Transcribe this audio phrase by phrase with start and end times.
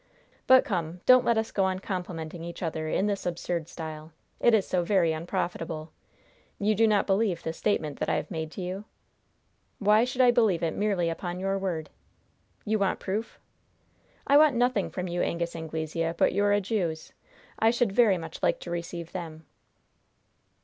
[0.47, 0.99] But come.
[1.05, 4.11] Don't let us go on complimenting each other in this absurd style.
[4.39, 5.91] It is so very unprofitable.
[6.57, 8.85] You do not believe the statement that I have made to you?"
[9.77, 11.91] "Why should I believe it merely upon your word?"
[12.65, 13.37] "You want proof?"
[14.25, 17.13] "I want nothing from you, Angus Anglesea, but your adieus.
[17.59, 19.45] I should very much like to receive them."